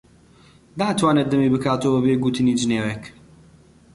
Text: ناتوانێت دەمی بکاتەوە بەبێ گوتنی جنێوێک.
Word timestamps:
ناتوانێت 0.79 1.27
دەمی 1.31 1.51
بکاتەوە 1.53 1.95
بەبێ 1.97 2.15
گوتنی 2.23 2.57
جنێوێک. 2.59 3.03